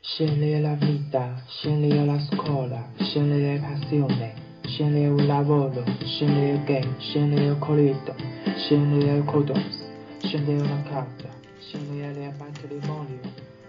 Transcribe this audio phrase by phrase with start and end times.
[0.00, 6.96] Scegli la vita, scegli la scuola, scegli la passione, scegli il lavoro, scegli il game,
[6.98, 8.12] scegli il colito,
[8.56, 9.88] scegli il codos,
[10.18, 13.20] scegli la casa, scegli il matrimonio,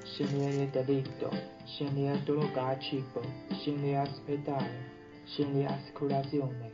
[0.03, 1.29] scegli il delitto,
[1.65, 3.21] scegli il droga a cibo,
[3.59, 4.89] scegli l'ospedale,
[5.25, 6.71] scegli l'assicurazione,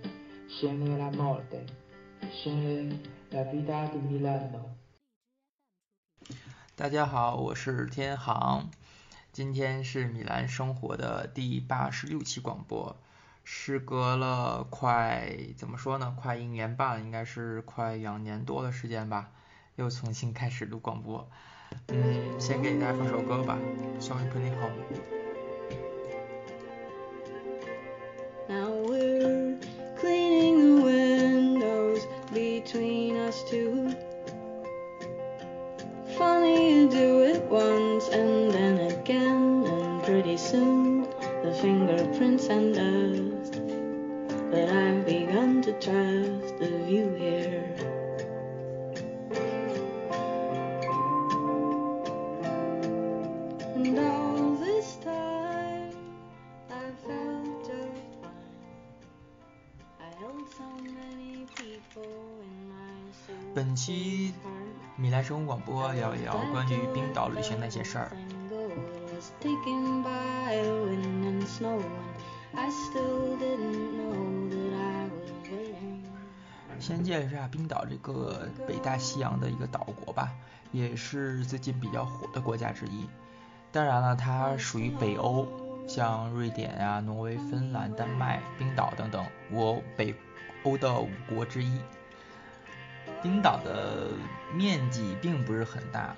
[0.47, 1.65] scegli la morte,
[2.29, 2.97] scegli
[3.31, 4.80] la vita di Milano.
[6.81, 8.71] 大家好，我是天航。
[9.31, 12.97] 今天是米兰生活的第八十六期广播，
[13.43, 16.17] 时隔了快怎么说呢？
[16.19, 19.29] 快一年半，应该是快两年多的时间吧，
[19.75, 21.29] 又重新开始录广播。
[21.89, 23.59] 嗯，先给大家放首歌吧，
[24.03, 24.67] 《Shall We Play 好
[28.49, 29.59] now we're
[29.99, 33.93] cleaning the windows between us two.
[36.17, 41.03] Funny you do it once and then again, and pretty soon
[41.41, 43.61] the fingerprints and dust.
[44.51, 47.75] But I've begun to trust the view here.
[53.75, 55.95] And all this time
[56.69, 58.53] I felt just fine.
[59.99, 62.03] I held so many people
[62.43, 63.53] in my soul.
[63.53, 64.33] 本期
[65.01, 68.11] 米兰生活广播聊一聊关于冰岛旅行那些事儿。
[76.79, 80.31] 先介绍一下冰岛这个北大西洋的一个岛国吧，
[80.71, 83.09] 也是最近比较火的国家之一。
[83.71, 85.47] 当然了，它属于北欧，
[85.87, 90.13] 像瑞典呀、挪威、芬兰、丹麦、冰岛等等，我北
[90.63, 91.79] 欧的五国之一。
[93.21, 94.09] 冰岛的
[94.53, 96.15] 面积并不是很大，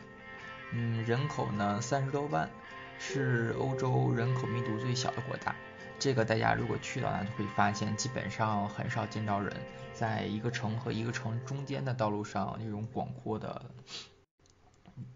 [0.71, 2.49] 嗯，人口呢三十多万，
[2.97, 5.53] 是欧洲人口密度最小的国家。
[5.99, 9.53] 这个大家如果去到那就会发现，基本上很少见到人
[9.93, 13.61] 在一个城和一个城中间的道路上那种广阔的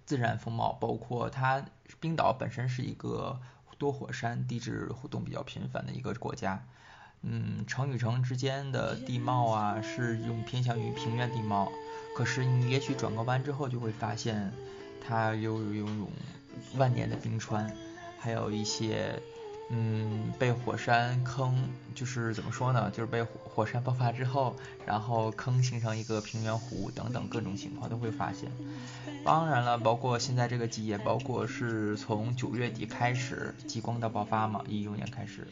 [0.06, 1.64] 自然风貌，包括它
[2.00, 3.40] 冰岛本身是一个
[3.78, 6.66] 多火山、地质活动比较频繁的一个国家。
[7.24, 11.72] 嗯，城与城之间的地貌啊，是用偏向于平原地貌。
[12.16, 14.52] 可是你也许转个弯之后，就会发现
[15.06, 16.08] 它又有种
[16.78, 17.72] 万年的冰川，
[18.18, 19.22] 还有一些
[19.70, 24.56] 嗯被火山坑，就是怎么说呢，就是被火山爆发之后，
[24.86, 28.50] 然后坑形成一个平原湖等等各种情况都会发现。
[29.26, 35.46] 当然了，包括现在这个季节，包括是从九月底开始极光大爆发嘛，一六年开始。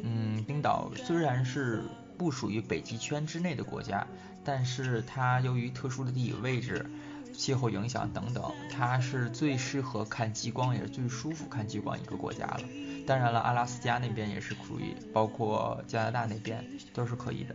[0.00, 1.84] 嗯，冰岛虽然是
[2.18, 4.04] 不属于北极圈之内的国家，
[4.44, 6.84] 但是它由于特殊的地理位置、
[7.32, 12.62] 气候影响等等，它是最适合看极光，也是最舒服看极光一个国家了。
[13.06, 16.64] 当然了，阿拉斯加那边也是苦于，包括加拿大那边
[16.94, 17.54] 都是可以的。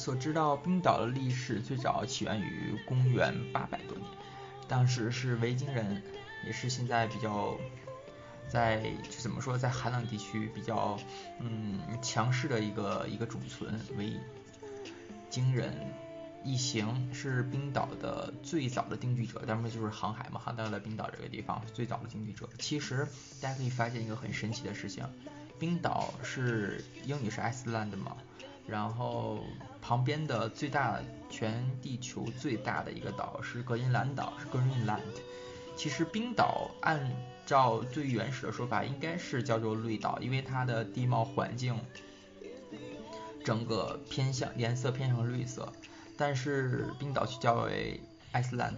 [0.00, 4.08] 所知道，冰岛的历史最早起源于公元八百多年，
[4.66, 6.02] 当时是维京人，
[6.46, 7.54] 也是现在比较
[8.48, 8.80] 在
[9.10, 10.98] 就怎么说，在寒冷地区比较
[11.38, 13.68] 嗯强势的一个一个种群，
[13.98, 14.14] 维
[15.28, 15.70] 京人
[16.44, 22.48] 一行是冰岛的最早的定居者，当然就是航海嘛，航到了冰岛这个地方最早的定居者。
[22.58, 23.06] 其实
[23.42, 25.04] 大家可以发现一个很神奇的事情，
[25.58, 28.16] 冰岛是英语是 Iceland 嘛，
[28.70, 29.40] 然后
[29.82, 35.00] 旁边的最大全地球最大的一个岛是格陵兰岛，是 Greenland。
[35.76, 37.10] 其实冰岛按
[37.46, 41.78] 照最原始的说法，应该是叫做绿岛，因为它的地貌环境
[43.44, 45.72] 整个偏向颜色偏向绿色，
[46.16, 48.00] 但是冰岛却叫为
[48.32, 48.76] Iceland。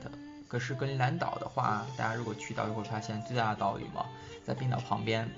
[0.48, 4.06] 可是格陵兰岛的话，大家如果去到就会发现最大的岛屿嘛，
[4.44, 5.28] 在冰岛旁边，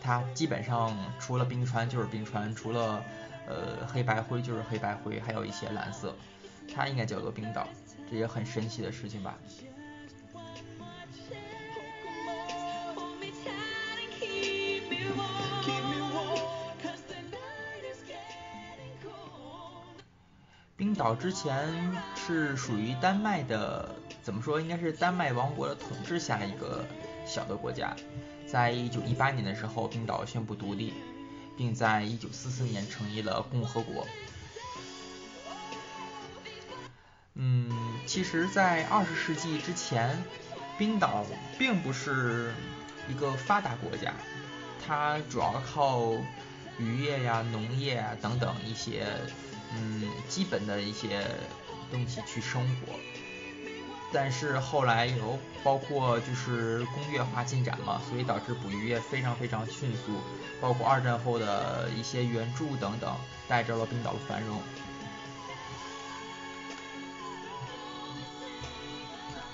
[0.00, 3.02] 它基本上除了冰川就是冰川，除了
[3.48, 6.14] 呃黑白灰就是黑白灰，还有一些蓝色，
[6.74, 7.66] 它应该叫做冰岛，
[8.10, 9.38] 这也很神奇的事情吧。
[20.76, 21.68] 冰岛之前
[22.14, 24.60] 是属于丹麦的，怎么说？
[24.60, 26.84] 应该是丹麦王国的统治下一个
[27.26, 27.96] 小的国家。
[28.46, 30.94] 在一九一八年的时候，冰岛宣布独立，
[31.58, 34.06] 并在一九四四年成立了共和国。
[37.34, 37.68] 嗯，
[38.06, 40.16] 其实，在二十世纪之前，
[40.78, 41.26] 冰岛
[41.58, 42.54] 并不是
[43.08, 44.14] 一个发达国家，
[44.84, 46.12] 它主要靠
[46.78, 49.06] 渔业呀、农业啊等等一些
[49.74, 51.24] 嗯基本的一些
[51.90, 52.94] 东西去生活。
[54.12, 60.20] 但是后来有包括就是工业化进展嘛，所以导致捕鱼业非常非常迅速，
[60.60, 63.14] 包括二战后的一些援助等等，
[63.46, 64.60] 带着了冰岛的繁荣。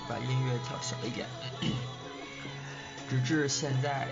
[0.07, 1.27] 把音乐调小一点。
[3.09, 4.07] 直至现在，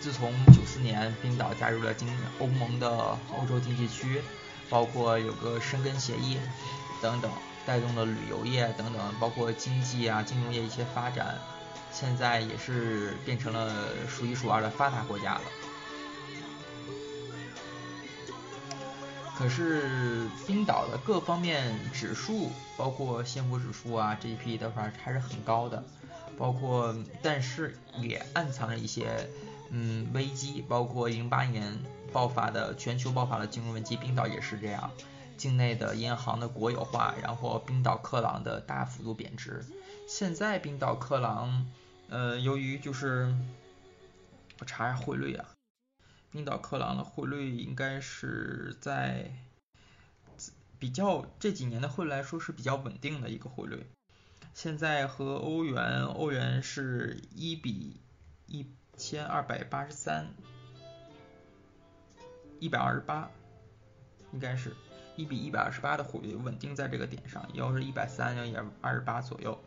[0.00, 2.08] 自从九四年冰岛加入了经
[2.38, 4.22] 欧盟的欧洲经济区，
[4.68, 6.38] 包括有个申根协议
[7.00, 7.30] 等等，
[7.68, 11.38] 带动了旅游业等等，包括经济啊、金融业一些发展，
[11.92, 15.42] 现在也是变成了数一数二的发达国家了。
[19.36, 25.84] 可是冰岛的各方面指数，包括幸福指数啊、GDP 的话还是很高的，
[26.38, 29.28] 包括但是也暗藏着一些
[29.68, 31.78] 嗯危机，包括零八年
[32.14, 34.90] 爆发的全球爆发的金融危机，冰岛也是这样，
[35.38, 39.64] 境内的银行的国有化，然后冰岛克朗的大幅度贬值，
[40.06, 41.66] 现在冰岛克朗
[42.10, 43.34] 呃由于就是
[44.58, 45.48] 我查一下汇率啊。
[46.30, 49.30] 冰岛克朗的汇率应该是在
[50.78, 53.86] 比较这几年的汇率来说是比较稳定的一个汇率。
[54.52, 58.00] 现在和欧元，欧元是一比
[58.46, 60.26] 一千二百八十三，
[62.58, 63.30] 一百二十八，
[64.32, 64.74] 应该是
[65.18, 69.60] 一比一百二十八的汇率稳定在这个点上，要是一百三要也二十八左右。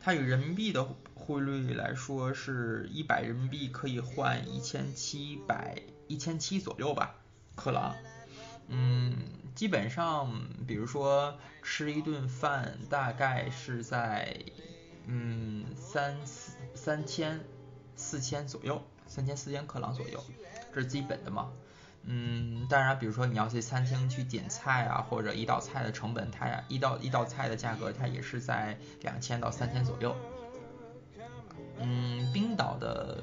[0.00, 5.82] 它与人民币的汇率来说是一百人民币可以换一千七百。
[6.06, 7.14] 一千七左右吧，
[7.56, 7.96] 克朗，
[8.68, 9.16] 嗯，
[9.54, 10.30] 基本上，
[10.66, 14.38] 比如说吃一顿饭大概是在，
[15.06, 17.40] 嗯，三四三千
[17.96, 20.22] 四千左右，三千四千克朗左右，
[20.74, 21.50] 这是基本的嘛，
[22.06, 30.14] 嗯，当然，比如说你要去餐厅去点菜啊，或者一道菜的成本，它一道一道菜的价格，它也是在两千到三千左右，
[31.78, 33.22] 嗯，冰岛的。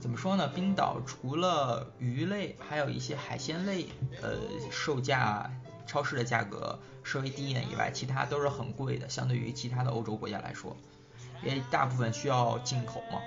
[0.00, 0.48] 怎么说呢？
[0.48, 3.86] 冰岛除了鱼类，还有一些海鲜类，
[4.20, 4.36] 呃，
[4.68, 5.48] 售价
[5.86, 10.76] 超市的价格稍微低一点以外，其他都是很贵的，相对于其他的欧洲国家来说，
[11.44, 13.20] 因为大部分需要进口嘛。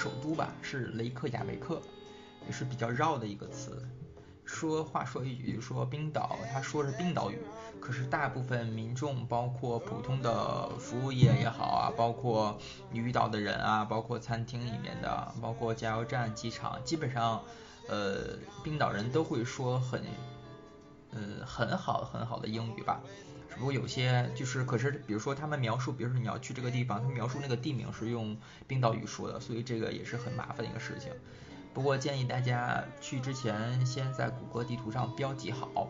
[0.00, 1.78] 首都吧，是雷克雅维克，
[2.46, 3.86] 也是比较绕的一个词。
[4.46, 7.38] 说话说一句，说冰岛，他说是冰岛语，
[7.78, 12.58] 可是大部分民众，包括普通的服务业也好啊，包括
[12.90, 17.42] 你遇到的人啊，包括餐厅里面的，包括加油站、机场，基本上，
[17.86, 20.02] 呃，冰岛人都会说很，
[21.10, 23.02] 嗯，很好很好的英语吧。
[23.60, 28.34] 如果有些就是，可是比如说他们描述，比如说你要去这个地方，他们描述那个地名是用
[28.66, 31.12] 冰岛语说的，所以这个也是很麻烦的一个事情。
[31.74, 35.88] 不过建议大家去之前先在谷歌地图上标记好，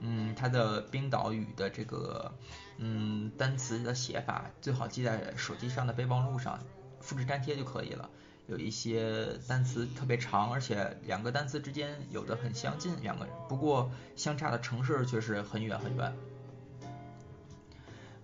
[0.00, 2.34] 嗯，它的冰岛语的这个
[2.78, 6.58] 嗯单词的写法，最好记在手机上的备忘录上，
[7.00, 8.10] 复制粘贴就可以了。
[8.48, 16.12] 有一些单词特别长，而且两个单词之间有的很相近，两个不过相差的城市却是很远很远。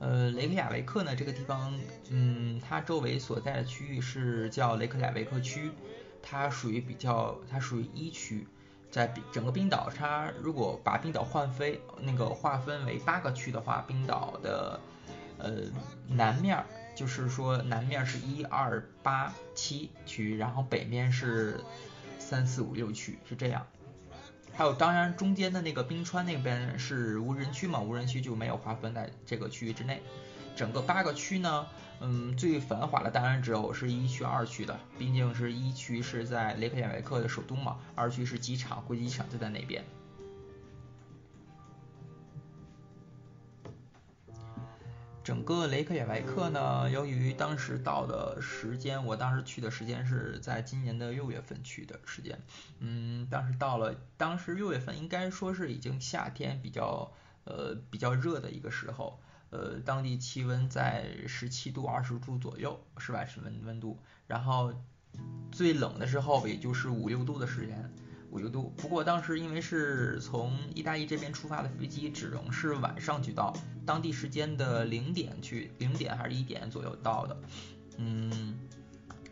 [0.01, 1.77] 呃，雷克雅维克呢，这个地方，
[2.09, 5.73] 嗯，它周围所在的区域是叫雷克雅维克区，
[6.23, 8.47] 它属于比较，它属于一区，
[8.93, 14.81] 在整个冰岛，它如果把冰岛换飞那个划分为八个区的话，冰岛的
[15.37, 15.63] 呃
[16.07, 16.65] 南面
[16.95, 21.61] 就是说南面是一二八七区，然后北面是
[22.21, 23.67] 三四五六区，是这样。
[24.59, 30.03] 还有，当然中间的那个冰川那边是无人区嘛，无人区就没有划分在这个区域之内。
[30.57, 31.65] 整个八个区呢，
[32.01, 39.85] 嗯，最繁华的当然只有是一区、二区的，毕竟是一区是在雷克雅未克的首都嘛，二区是机场，国际机场就在那边。
[45.29, 52.41] 整个雷克雅未克呢，由于当时到的时间，我当时去的时间是在今年的六月份去的时间，
[52.79, 57.13] 嗯，当时到了，当时六月份应该说是已经夏天比较
[57.45, 59.21] 呃比较热的一个时候，
[59.51, 64.73] 呃，当地气温在十七度二十度左右，室外室温温度，然后
[65.53, 67.93] 最冷的时候也就是五六度的时间。
[68.31, 73.57] 五六度，不过当时因为是从意大利这边出发的飞机，只能是晚上去到，
[73.87, 77.41] 当地时间的零点去，零点还是一点左右到的。
[77.97, 78.59] 嗯，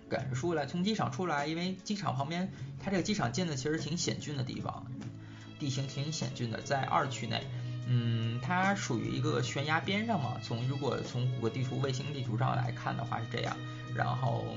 [0.08, 2.50] 感受出来，从机场出来，因为机场旁边，
[2.82, 4.86] 它这个机场建的其实挺险峻的地方，
[5.58, 7.46] 地形挺险峻的，在二区内。
[7.86, 13.54] 嗯，它属于一个悬崖边上嘛，从如果从谷歌地图、卫星地图上来看的话是这样，
[13.94, 14.56] 然后。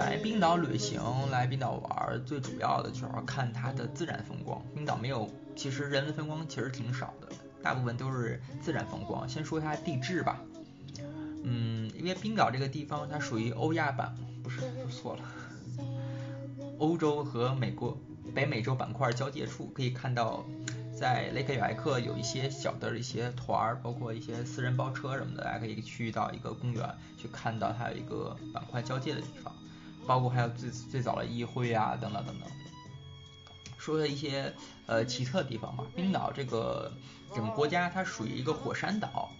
[0.00, 0.98] 来冰岛旅行，
[1.30, 4.58] 来冰岛玩，最主要的就是看它的自然风光。
[4.74, 7.28] 冰岛没有，其实人文风光其实挺少的，
[7.62, 9.28] 大部分都是自然风光。
[9.28, 10.40] 先说它地质吧，
[11.44, 15.22] 嗯，因为冰岛这个地方它属于欧亚板，不是说错了，
[16.78, 17.94] 欧洲和美国
[18.34, 20.42] 北美洲板块交界处，可以看到
[20.98, 26.88] 在雷克雅未克有一些小的一些团，包括一些私人包车什么的，大家可以去到一个公园
[27.18, 29.54] 去看到它有一个板块交界的地方。
[30.06, 32.48] 包括还有最最早的议会啊，等等等等，
[33.78, 34.52] 说的一些
[34.86, 35.84] 呃奇特的地方吧。
[35.94, 36.92] 冰岛这个
[37.34, 39.30] 整个国家它属于一个火山岛，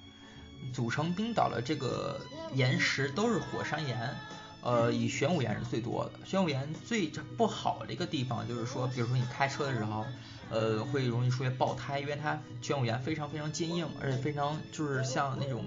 [0.73, 2.21] 组成冰岛的这个
[2.55, 4.14] 岩石都是火山岩，
[4.62, 6.26] 呃，以玄武岩是最多的。
[6.26, 10.07] 玄武岩最不好的一个地方就是说，比如说你开车的时候，
[10.50, 15.64] 呃，会容易出现爆胎，因为它玄武岩非常非常坚硬，而且非常就是像那种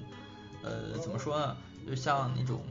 [0.64, 1.58] 呃怎么说呢，
[1.88, 2.62] 就像那种。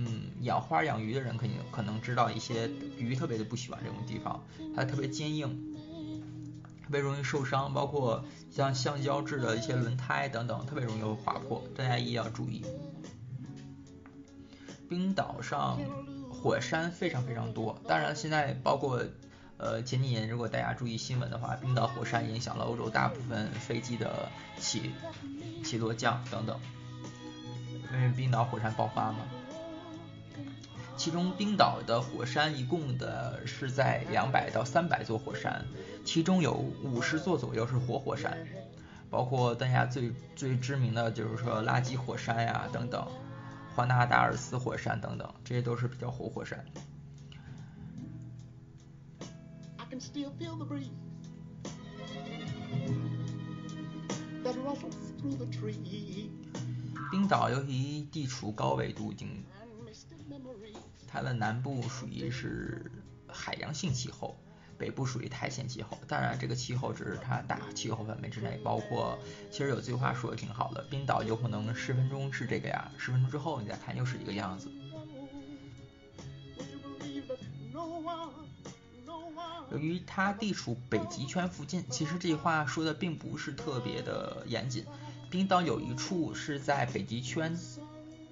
[0.00, 4.40] 嗯，养花养鱼的人肯定可能知道一些鱼特别的不喜欢这种地方，
[4.76, 5.48] 它特别坚硬，
[6.84, 12.64] 特别容易受伤，包括像橡胶制的一些轮胎等等，特别容易会划破，大家一定要注意。
[14.88, 15.80] 冰岛上
[16.30, 19.02] 火山非常非常多，当然现在包括
[19.56, 24.92] 呃前几年如果大家注意新闻的话，冰岛火山影响了欧洲大部分飞机的起
[25.64, 26.56] 起落降等等，
[27.92, 29.18] 因为冰岛火山爆发嘛。
[30.98, 35.64] 其中冰岛的火山一共的是在两百到三百座火山，
[36.04, 36.52] 其中有
[36.82, 38.36] 五十座左右是活火山，
[39.08, 43.06] 包括大家最最知名的就是说垃圾火山呀等等，
[43.76, 46.62] 华纳达尔斯火山等等，这些都是比较活火山。
[57.10, 59.42] 冰岛由于地处高纬度，经
[61.10, 62.90] 它的南部属于是
[63.26, 64.36] 海洋性气候，
[64.76, 65.98] 北部属于苔藓气候。
[66.06, 69.18] 当然，这个气候只是它大气候范围之内，包括
[69.50, 74.70] 其实有句话说的挺好的，冰岛有可能十分钟是这个呀，十分钟之后你再看又是一个样子。
[79.70, 84.84] 由于它地处北极圈附近，其实这句话说的并不是特别的严谨。
[85.30, 87.54] 冰岛有一处是在北极圈，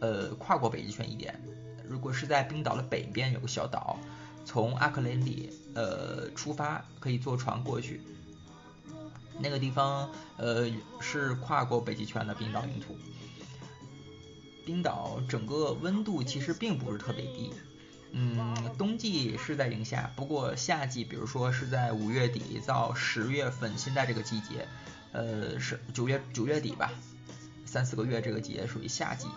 [0.01, 1.39] 呃，跨过北极圈一点。
[1.89, 3.99] 如果是在冰岛的北边有个小岛，
[4.45, 8.01] 从阿克雷里呃出发可以坐船过去，
[9.41, 12.97] 那个地方呃是跨过北极圈的冰岛领土。
[14.65, 17.55] 冰岛整个温度其实并不是特别低，
[18.11, 24.67] 嗯，冬季是在零下，不过夏季比如说是在五月底到十月份，现在这个季节，
[25.13, 26.91] 呃是九月九月底吧，
[27.65, 29.29] 三四个月这个季节属于夏季。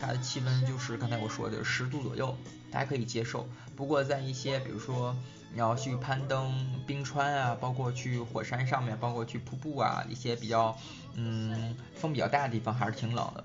[0.00, 2.36] 它的气温就是刚才我说的十度左右，
[2.70, 3.48] 大家可以接受。
[3.76, 5.14] 不过在一些比如说
[5.52, 6.52] 你要去攀登
[6.86, 10.76] 冰川啊，包括去火山上面，包括去瀑布啊，一些比较
[11.14, 13.44] 嗯风比较大的地方还是挺冷的，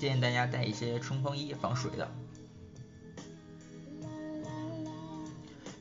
[0.00, 2.08] 建议大家带一些冲锋衣防水的。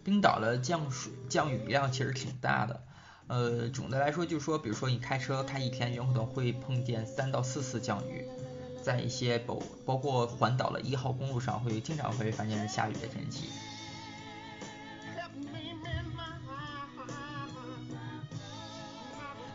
[0.04, 2.82] 冰岛的降水降雨量其实挺大的，
[3.28, 8.26] 呃，总的来说就是说，比如说你开车开一天，有可能会碰见三到四次降雨。
[8.88, 13.50] 在一些包包括环岛的一号公路上，会经常会发现下雨的天气。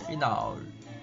[0.06, 0.54] 冰岛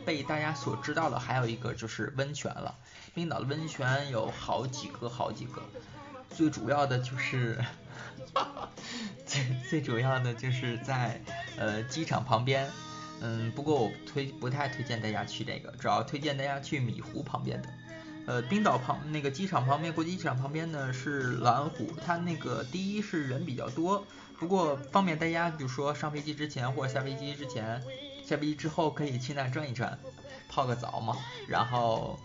[0.05, 2.75] 被大家所知道的还有一个就是温泉了。
[3.15, 5.63] 冰岛的温泉有好几个，好几个，
[6.29, 7.57] 最主要的就是，
[9.25, 11.19] 最最主要的就是在
[11.57, 12.69] 呃机场旁边。
[13.21, 17.69] 嗯，不过我推不太推荐大家去这个，主要推荐大家去米湖旁边的。
[18.29, 24.05] 呃，冰岛旁那个机场旁边，国际机场旁边呢是蓝湖，它那个第一是人比较多，
[24.37, 27.81] 不过方便大家比如说上飞机之前或者下飞机之前，
[28.23, 29.97] 下飞机之后可以去那转一转，
[30.47, 31.17] 泡个澡嘛，
[31.47, 32.19] 然后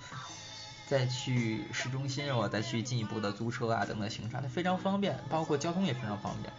[0.86, 6.52] 再去市中心，然后再去进一步的租车啊等等行程，它非常方便，包括交通也非常方便。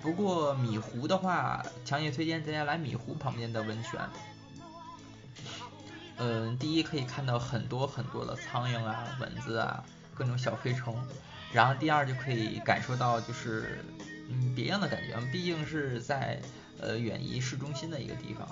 [0.00, 4.00] 不过米湖的话，强烈推荐大家来米湖旁边的温泉。
[6.18, 10.96] 嗯，第一可以看到很多很多的苍蝇啊、蚊子啊、各种小飞虫，
[11.52, 13.84] 然后第二就可以感受到就是
[14.30, 16.40] 嗯别样的感觉，毕竟是在
[16.80, 18.48] 呃远离市中心的一个地方，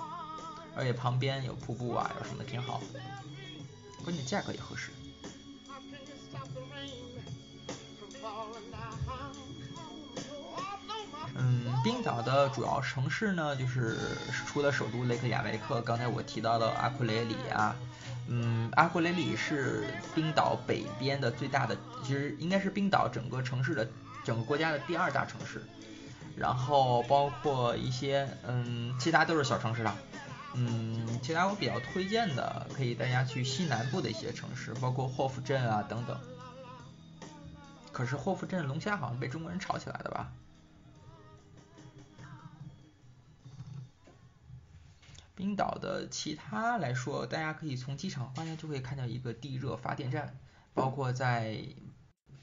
[0.75, 2.81] 而且旁边有瀑布啊，有什么挺好，
[4.03, 4.91] 关键价格也合适。
[11.85, 13.95] 冰岛的主要城市呢，就是
[14.47, 17.75] 除了首都雷克雅未克，刚才我提到的阿库雷里啊，
[18.27, 23.87] 嗯，阿库雷里是冰岛北边的最大的，其实应该是冰岛整个城市的
[24.23, 25.61] 整个国家的第二大城市，
[26.35, 29.95] 然后包括一些嗯，其他都是小城市了，
[30.55, 36.19] 嗯，其他我比较推荐的，可以大家去西南部的一些城市，包括霍夫镇啊等等。
[37.91, 40.31] 可是霍夫镇龙虾好像被中国人炒起来的吧？
[45.35, 50.37] 冰岛的其他来说，大家可以从机场方向就会看到一个地热发电站，
[50.73, 51.59] 包括在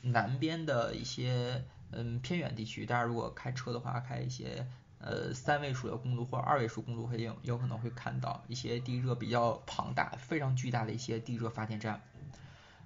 [0.02, 4.66] 南边的一些嗯偏远地区，大家如果开车的话，开一些
[4.99, 12.00] 呃三位数的公路或者二位数公路，会有有可能会看到一些地热比较庞大、非常巨大的一些地热发电站。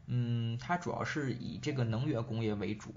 [0.09, 2.93] 嗯，它主要是以这个能源工业为主，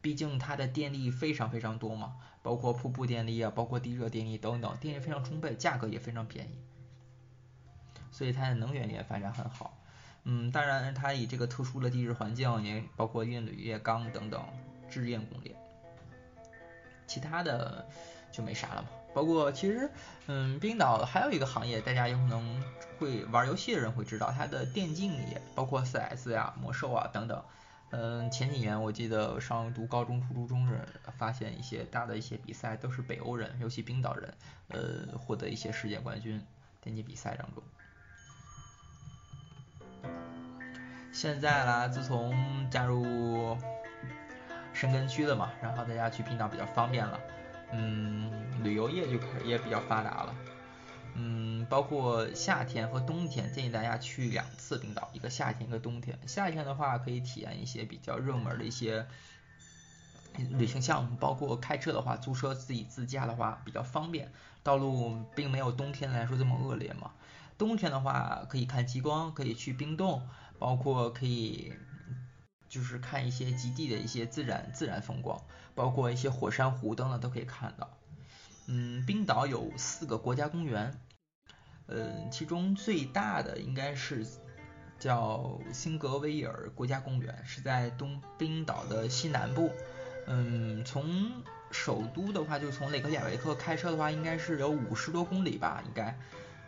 [0.00, 2.16] 毕竟它的电力非常非常多嘛。
[2.42, 6.58] 包括瀑布电力啊，包括地热电力等等，电力非常充沛，价格也非常便宜，
[8.10, 9.76] 所以它的能源也发展很好。
[10.24, 14.42] 嗯，当然它以这个特殊的地质环境，也包括运铝业钢等等
[14.88, 15.54] 制炼工业，
[17.06, 17.86] 其他的
[18.32, 18.88] 就没啥了嘛。
[19.12, 19.90] 包括其实，
[20.26, 22.62] 嗯，冰岛还有一个行业，大家有可能
[23.00, 27.42] 会玩游戏的人会知道，它的电竞业，包括 CS 呀、魔兽啊等等。
[27.92, 30.86] 嗯，前几年我记得上读高中、初中时，
[31.18, 34.34] 发现一些大的一些比赛都是北欧人，尤其冰岛人，
[34.68, 36.40] 呃，获得一些世界冠军
[36.82, 37.62] 电竞比赛当中。
[41.10, 43.56] 现在啦，自从加入
[44.72, 47.18] 申根区了嘛，然后大家去冰岛比较方便了，
[47.72, 48.30] 嗯，
[48.62, 50.34] 旅游业就可也比较发达了。
[51.14, 56.18] 嗯，包括夏天和冬天，建议大家去两次冰岛，一个夏天，一个冬天。
[56.26, 59.06] 夏天的话，可以体验一些比较热门的一些
[60.50, 64.30] 旅行项目，包括开车的话，租车自己自驾的话比较方便，
[64.62, 67.10] 道路并没有冬天来说这么恶劣嘛。
[67.58, 70.26] 冬天的话，可以看极光，可以去冰洞，
[70.58, 71.74] 包括可以
[72.68, 75.42] 就是看一些极地的一些自然自然风光，
[75.74, 77.90] 包括一些火山湖等等都可以看到。
[78.72, 80.96] 嗯，冰岛有四个国家公园，
[81.88, 84.24] 嗯，其中最大的应该是
[84.96, 89.72] 叫辛格威尔国家公园，是在东冰岛的西南部。
[90.28, 91.32] 嗯，从
[91.72, 96.16] 首都的话，就从雷克雅维克开车的话，应该是有五十多公里吧，应该。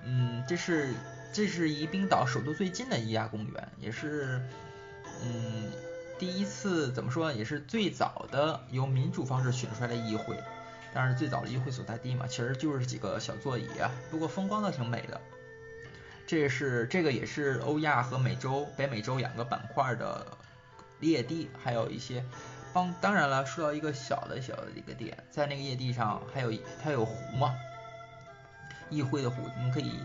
[0.03, 0.93] 嗯，这是
[1.33, 4.43] 这是离冰岛首都最近的一家公园，也是
[5.23, 5.71] 嗯
[6.19, 10.37] 第一次怎么说，也是最早的由民主方式选出来的议会。
[10.95, 15.21] 但是最早的议会所在地嘛，其实就是几个小座椅啊，不过风光倒挺美的。
[16.27, 20.25] 这是这个也是欧亚和美洲北美洲两个板块的
[21.01, 22.25] 裂地，还有一些
[22.73, 22.95] 帮。
[23.01, 26.53] 当然了，说到一个小的小的一个点，在那个业地上还有
[26.83, 27.55] 它有湖嘛，
[28.89, 29.99] 议会的湖，你可以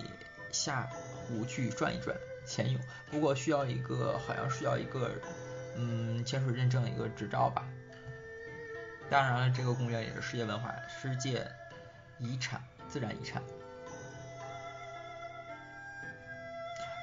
[0.52, 0.89] 下
[1.28, 5.12] 湖去转一转潜泳，不过需要一个好像需要一个
[5.76, 7.63] 嗯潜水认证一个执照吧。
[9.09, 11.45] 当然了，这个公园也是世界文化、世界
[12.19, 13.41] 遗产、自然遗产。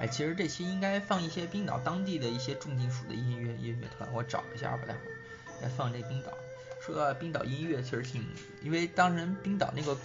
[0.00, 6.32] 哎，其实这期应该放一些冰岛当地的一些重金属的音乐音乐团，我找一下吧，待会儿来放这冰岛。
[6.80, 8.22] 说到冰岛音乐，其实挺，
[8.62, 9.96] 因为当时冰岛那个，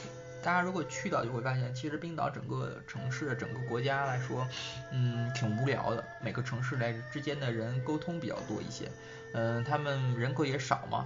[0.42, 4.48] 大家如果去到就会发现，其实冰岛整个城市、整个国家来说，
[4.92, 6.06] 嗯，挺无聊的。
[6.22, 8.90] 每个城市来之间的人沟通比较多一些，
[9.34, 11.06] 嗯，他们人口也少嘛。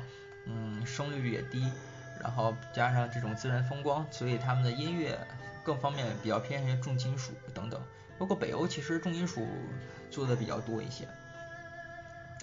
[0.94, 1.72] 嗯，生育率也低，
[2.22, 5.18] 然后加上这种自然风光，所以他们的音乐
[5.64, 7.82] 更方面比较偏向于重金属等等。
[8.20, 9.46] 包括北欧其实重金属
[10.12, 11.08] 做的比较多一些。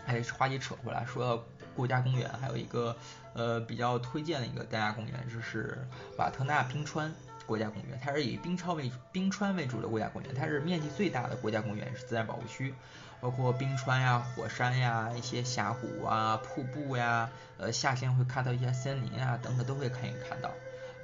[0.06, 1.44] 哎，话题扯回来，说到
[1.76, 2.96] 国家公园，还有一个
[3.34, 5.78] 呃比较推荐的一个国家公园，就是
[6.18, 7.12] 瓦特纳冰川
[7.46, 7.98] 国家公园。
[8.02, 12.74] 它是以冰川为冰川为主的国家公园，它是面积最大的国家公园，是自然保护区，
[13.20, 20.50] 包括冰川呀、火山呀、一些峡谷啊、瀑布呀，呃夏天会看到一些森林啊等等都会可以看到。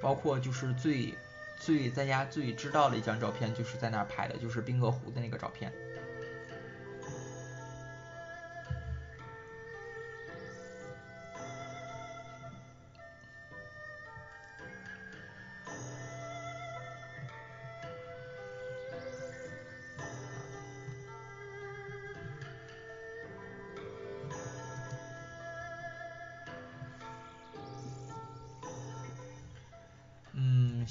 [0.00, 1.14] 包括就是最
[1.58, 5.72] 最大家最知道的一张照片，就是在那儿拍的，就是冰河湖的那个照片。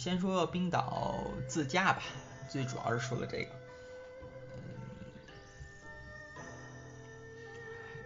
[0.05, 2.03] 先说冰岛自驾吧，
[2.47, 3.49] 最主要是说的这个。
[4.53, 4.61] 嗯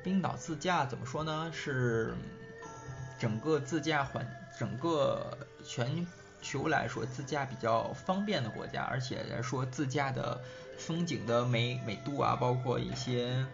[0.02, 1.52] 冰岛自驾怎么说呢？
[1.54, 2.16] 是
[3.20, 4.26] 整个自驾环，
[4.58, 6.08] 整个全
[6.42, 10.42] 球来说自驾比较方便的国家，而且来说自驾的
[10.78, 13.46] 风景的美美度啊，包括一些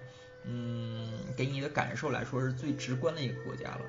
[0.44, 3.82] 嗯给你的感受来说是最直观的一个国家了。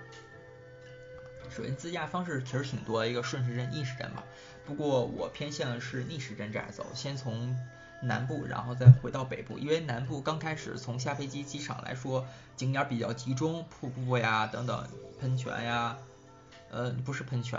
[1.57, 4.23] 首先，自驾方式其实挺多，一个顺时针、逆时针吧。
[4.67, 7.57] 不过我偏向的是逆时针这样走，先从
[8.03, 9.59] 南部，然后再回到北部。
[9.59, 14.87] 因为南部刚开始从下飞机机场来说，景点比较集中，瀑布呀等等，
[15.19, 15.97] 喷泉呀，
[16.71, 17.59] 呃不是喷泉，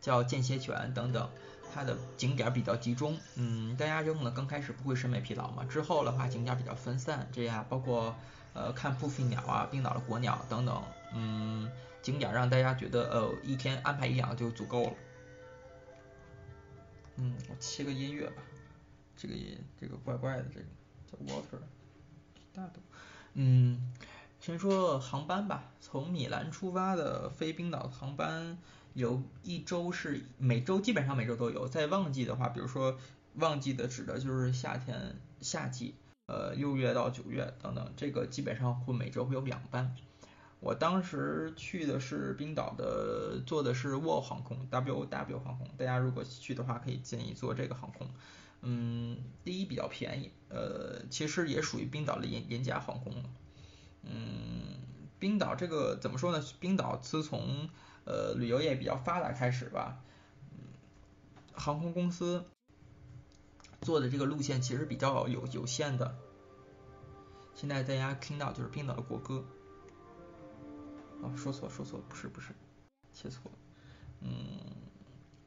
[0.00, 1.28] 叫间歇泉等等，
[1.74, 3.18] 它的景点比较集中。
[3.34, 8.14] 嗯，大家有可能刚开始不会审美疲劳嘛，之后的话景点比较分散，这样包括
[8.52, 10.80] 呃看布飞鸟啊，冰岛的国鸟等等，
[11.12, 11.68] 嗯。
[12.02, 14.92] 景点让大家觉得，呃，一天安排一两就足够了。
[17.16, 18.42] 嗯，我切个音乐吧，
[19.16, 20.66] 这个音，这个怪怪的，这个
[21.06, 21.60] 叫 Water，
[22.52, 22.74] 大的。
[23.34, 23.92] 嗯，
[24.40, 28.58] 先说航班吧，从米兰出发的飞冰岛的航班
[28.94, 32.98] 有一周是每周基本上每周都有，在旺季的话，比如说
[33.34, 35.94] 旺季的指的就是夏天夏季，
[36.26, 39.94] 呃，六月到九月等等，这个基本上会每周会有两班。
[40.62, 48.08] 我当时去的是冰岛的，坐的是沃航空 W O W 航空，大家如果去的话，可以建议坐这个航空。
[48.60, 53.30] 嗯，第一比较便宜，呃，其实也属于冰岛的廉廉价航空了。
[54.04, 54.78] 嗯，
[55.18, 56.40] 冰岛这个怎么说呢？
[56.60, 57.68] 冰岛自从
[58.04, 59.98] 呃旅游业比较发达开始吧，
[61.54, 62.44] 航空公司
[63.80, 66.16] 做的这个路线其实比较有有限的。
[67.52, 69.44] 现在大家听到就是冰岛的国歌。
[71.22, 72.52] 哦，说错说错，不是不是，
[73.12, 73.58] 切错了。
[74.22, 74.58] 嗯，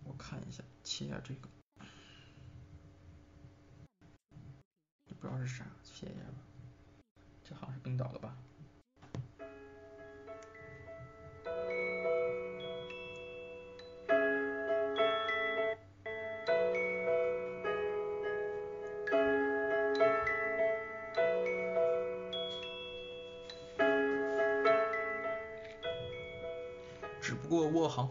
[0.06, 1.50] 我看一下，切一下这个，
[5.06, 6.38] 也不知道是啥，切一下吧。
[7.44, 8.38] 这好像是冰岛的吧。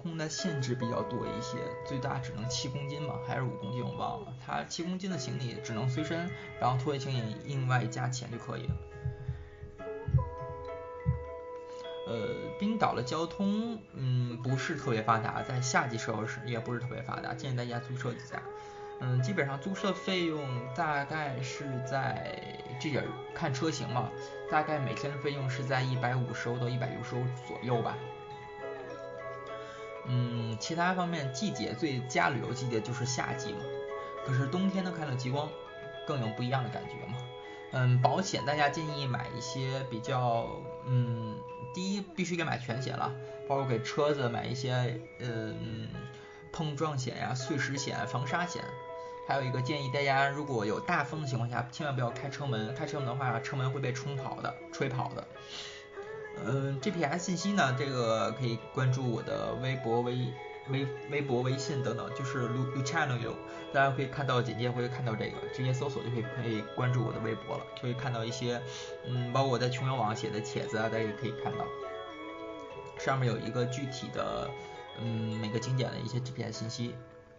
[0.04, 4.32] 空的限制比较多一些，最大只能七公斤嘛，还是五公斤我忘了。
[4.46, 8.74] 它七公斤的行李只能随身，然后托运行李另外加钱就可以了。
[12.06, 12.28] 呃，
[12.60, 18.42] 冰岛的交通，嗯，不是特别发达，在夏季时候是也不是特别发达，建议大家租车一下。
[19.00, 22.38] 嗯，基本上租车费用大概是在
[22.78, 23.02] 这点
[23.34, 24.10] 看车型嘛，
[24.50, 27.96] 大概每天的费用是在一百五十欧到一百六十欧左右吧。
[30.06, 33.60] 嗯，其他方面季节最佳旅游季节就是夏季嘛，
[34.26, 35.48] 可是冬天能看到极光，
[36.06, 37.18] 更有不一样的感觉嘛。
[37.72, 40.48] 嗯，保险大家建议买一些比较，
[40.86, 41.36] 嗯，
[41.74, 43.12] 第一必须得买全险了，
[43.48, 45.88] 包括给车子买一些，嗯，
[46.52, 48.62] 碰撞险呀、碎石险、防沙险。
[49.26, 55.26] 还有一个建议大家，如果有大风的情况下，千万不要开车门，开车门的话，车门会被冲跑的、吹跑的。
[56.46, 57.74] 嗯，GPS 信息呢？
[57.78, 60.32] 这个可以关注我的微博、微
[60.68, 63.34] 微微博、微信等等，就是 Lu Lu Channel 有，
[63.72, 68.60] 大家可以看到简介会看到这个，直接搜索就可以可以关注我的微博了，就会看到一些，
[69.06, 71.64] 嗯，包括我在穷游网写的帖子啊，大家也可以看到，
[72.98, 74.50] 上面有一个具体的，
[75.00, 76.94] 嗯，每个景点的一些 GPS 信息，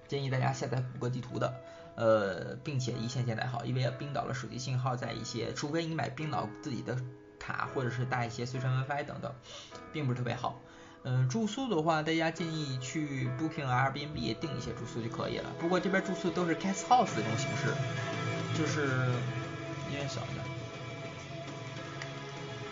[0.08, 1.53] 建议大家下载谷歌地图的，
[1.95, 6.97] 呃，并且一线下载好，因为冰岛的手机信号在一些，除非你买冰岛自己的。
[7.45, 9.31] 卡或者是带一些随身 WiFi 等等，
[9.93, 10.60] 并不是特别好。
[11.03, 15.51] 嗯，住宿的话，大家建议去 Booking、Airbnb 订一些住宿就可以了。
[15.60, 17.73] 不过这边住宿都是 Guest House 这种形式，
[18.58, 18.88] 就是
[19.91, 20.43] 音乐小一点。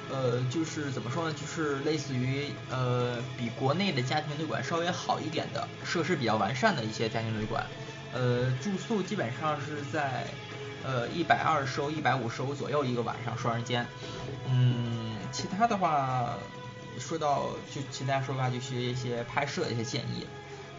[0.09, 1.35] 呃，就是怎么说呢？
[1.39, 7.63] 就是类似于呃，比国内的家庭旅馆稍微好一点的，设施比较完善的一些家庭旅馆。
[8.13, 10.25] 呃，住宿基本上是在
[10.83, 13.85] 呃一百二十欧、一百五十欧左右一个晚上双人间。
[14.47, 16.37] 嗯，其他的话，
[16.99, 20.27] 说到就其他说话就是一些拍摄一些建议。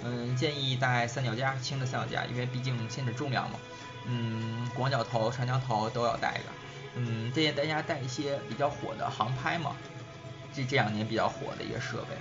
[0.02, 3.58] 嗯，建议带三脚架，轻的三脚架，因为毕竟限制重量嘛。
[4.06, 6.44] 嗯，广角头、长焦头都要带着。
[6.96, 9.74] 嗯，建议大家带一些比较火的航拍嘛，
[10.54, 12.16] 这这两年比较火的一个设备，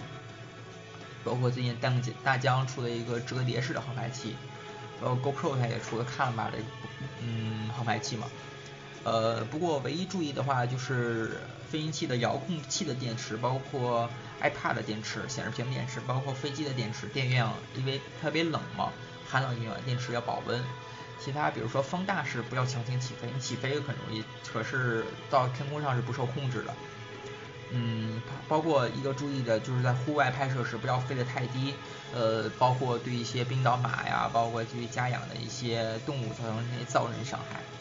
[1.24, 1.94] 包括最近大
[2.24, 4.36] 大疆出了一个折叠式的航拍器，
[5.02, 6.58] 呃 GoPro 它也出了看吧的
[7.22, 8.28] 嗯航拍器嘛。
[9.04, 14.10] 呃，不过唯一注意的话就是飞行器的遥控器的电池，包括
[14.42, 18.94] iPad 的电池、显示屏电池，包括飞机的电池，电源因为特别冷嘛，
[19.30, 20.64] 寒冷地方电池要保温。
[21.20, 26.74] 其他比如说风大是不要强行起飞，你起飞很容易，可是到天空上是不受控制的。
[27.72, 31.74] 嗯，包括一个注意的就是在户外拍摄时不要飞得太低，
[32.14, 37.73] 呃，包括对一些冰岛马呀，包括对家养的一些动物造成那些噪人伤害。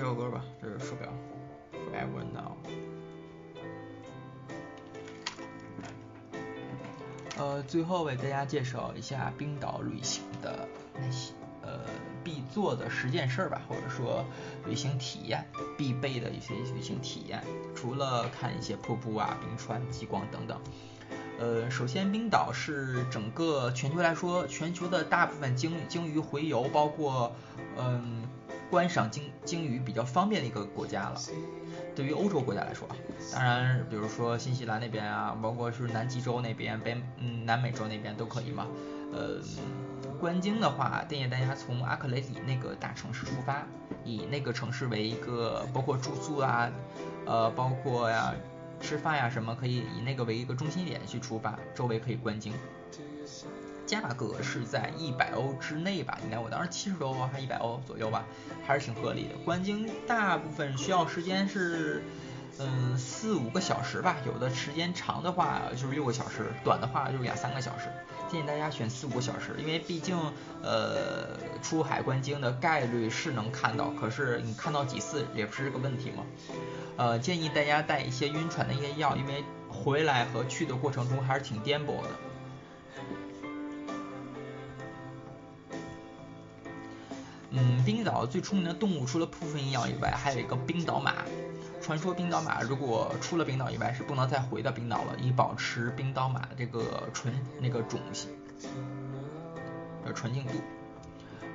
[0.00, 1.12] 这首歌吧，这是手表
[1.74, 2.56] ，Forever Now。
[7.36, 11.80] 呃，最后为大家介绍一下冰岛旅行的那些呃
[12.24, 14.24] 必做的十件事吧，或者说
[14.66, 15.44] 旅行体验
[15.76, 17.44] 必备的一些旅行体验。
[17.74, 20.58] 除了看一些瀑布啊、冰川、极光等等。
[21.38, 27.30] 呃，首先冰岛是整个全球来说，全球的大部分鲸鲸鱼洄游，包括
[27.76, 28.19] 嗯。
[28.70, 31.20] 观赏鲸鲸鱼比较方便的一个国家了，
[31.94, 32.88] 对于欧洲国家来说，
[33.32, 38.68] 当然，比如说新西兰那边啊，包括是南极洲那边、北嗯南美洲那边都可以嘛。
[39.12, 39.40] 呃，
[40.20, 43.66] 观鲸的话，建议大家从阿克雷里那个大城市出发，
[44.04, 46.70] 以那个城市为一个，包括住宿啊，
[47.26, 48.32] 呃，包括呀
[48.80, 52.52] 吃饭呀什么，可以以那个为一个中心点去出发，周围可以观鲸。
[53.90, 58.24] 价格是在一百欧之内吧，应该我当时七十多欧还一百欧左右吧，
[58.64, 59.34] 还是挺合理的。
[59.44, 62.04] 观鲸大部分需要时间是，
[62.60, 67.88] 嗯，四五个小时吧，有的时间长的话就是六个小时，短的话就是两三个小时。
[68.30, 70.16] 建议大家选四五个小时，因为毕竟，
[70.62, 76.24] 呃，出海观鲸的概率是能看到，可是你看到几次也不是个问题嘛。
[76.96, 82.29] 呃，建议大家带一些晕船的一些药，因为回来和去的过程中还是挺颠簸的。
[87.50, 91.14] 嗯，冰岛最出名的动物除了扑风鹰以外，还有一个冰岛马。
[91.82, 98.30] 传说冰岛马如果出了冰岛以外是不能再回到冰岛了，以保持冰岛马这个纯那个种性
[100.04, 100.52] 的纯净度。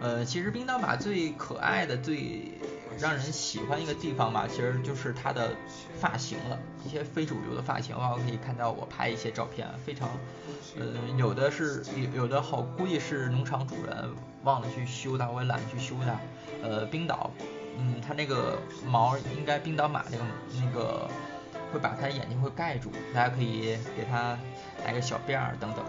[0.02, 2.52] 呃，其实冰岛马最可爱的、最
[3.00, 5.56] 让人喜欢一个地方吧，其实就是它的
[5.98, 6.60] 发型了。
[6.84, 10.10] 一些非主流的发型，可以看到我拍一些照片，非常，
[10.78, 10.86] 呃，
[11.18, 14.10] 有的是有有的好，估计是农场主人
[14.44, 16.20] 忘了去修它，我也懒得去修它。
[16.62, 17.32] 呃，冰岛，
[17.78, 20.24] 嗯，它那个毛应该冰岛马那个
[20.60, 21.08] 那个
[21.72, 24.38] 会把它眼睛会盖住，大家可以给它
[24.86, 25.86] 来个小辫儿等等。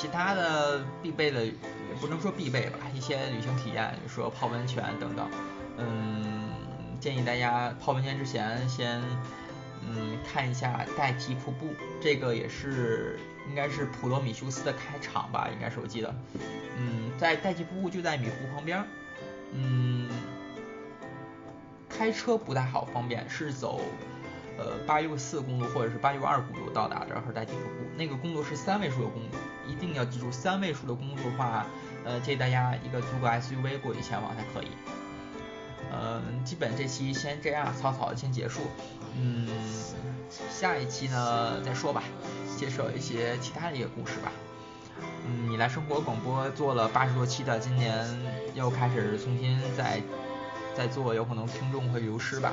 [0.00, 1.52] 其他的必备的也
[2.00, 5.28] 不能说必备吧，一些旅行体验，比如说泡温泉等等。
[5.76, 6.52] 嗯，
[7.00, 9.02] 建议大家泡温泉之前先
[9.82, 16.14] 嗯看一下代替瀑布，这个也是应该是普罗米修斯的开场吧，应该是我记得。
[16.76, 18.84] 嗯，在代替瀑布就在米湖旁边。
[19.52, 20.08] 嗯，
[21.88, 23.80] 开车不太好方便，是走。
[24.58, 29.28] 呃，八六四公路或者是八六二公路到达这儿和代替瀑布，那个公路是三位数的公路，
[29.68, 31.66] 一定要记住三位数的公路的话，
[32.04, 34.68] 呃，建议大家一个租个 SUV 过去前往才可以。
[35.90, 38.62] 嗯，基本这期先这样草草的先结束，
[39.16, 39.48] 嗯，
[40.50, 42.02] 下一期呢再说吧。
[42.56, 44.32] 介绍一些其他的一个故事吧。
[45.26, 48.04] 嗯，你来生活广播做了八十多期的，今年
[48.54, 50.02] 又开始重新再
[50.76, 52.52] 再做，有可能听众会流失吧。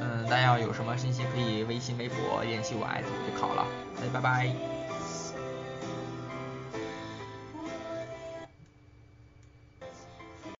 [0.00, 3.64] 嗯，大家要有什么信息可以微信、微博联系我，艾特就好了。
[4.02, 4.73] 哎，拜拜。